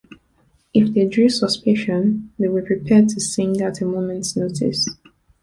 If 0.73 0.95
they 0.95 1.05
drew 1.07 1.29
suspicion, 1.29 2.31
they 2.39 2.47
were 2.47 2.63
prepared 2.63 3.09
to 3.09 3.19
sing 3.21 3.61
at 3.61 3.81
a 3.81 3.85
moment's 3.85 4.35
notice. 4.35 4.87